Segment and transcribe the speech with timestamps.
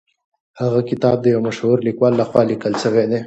[0.61, 3.19] هغه کتاب د یو مشهور لیکوال لخوا لیکل سوی دی.